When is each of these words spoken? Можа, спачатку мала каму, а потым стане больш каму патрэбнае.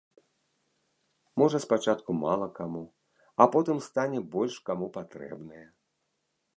Можа, 1.41 1.57
спачатку 1.65 2.17
мала 2.23 2.47
каму, 2.57 2.83
а 3.45 3.49
потым 3.57 3.77
стане 3.91 4.19
больш 4.35 4.53
каму 4.71 4.93
патрэбнае. 5.01 5.65